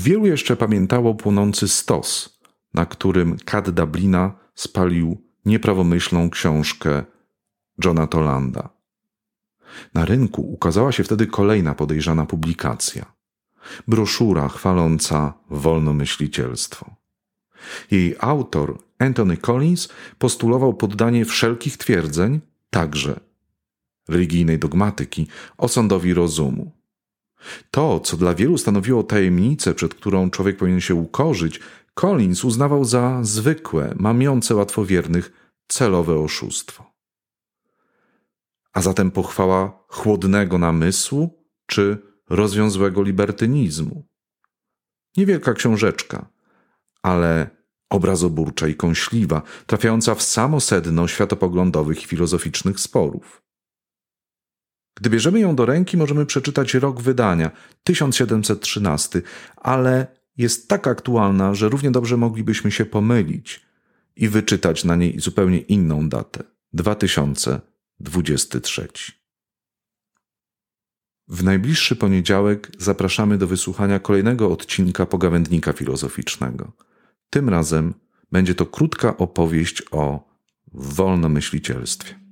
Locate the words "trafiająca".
49.66-50.14